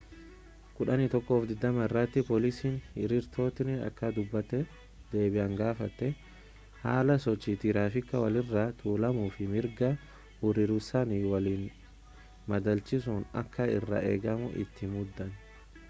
[0.77, 4.61] 11:20 irratti poolisiin hiriirtotni akka dubatti
[5.11, 6.09] deebi'an gaafate
[6.87, 9.91] haala sochii tiraafikaa walirra tuulamuufi mirga
[10.41, 11.71] hiriiruusaanii waliin
[12.55, 15.33] madalchiisuun akka irraa eegamu itti himuudhaan